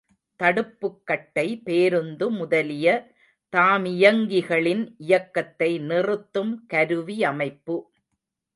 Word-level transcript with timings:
தடுப்புக்கட்டை 0.39 1.45
பேருந்து 1.63 2.29
முதலிய 2.31 2.87
தாமியங்கிகளின் 3.53 4.83
இயக்கத்தை 4.97 5.71
நிறுத்தும் 5.89 6.65
கருவியமைப்பு. 6.67 7.77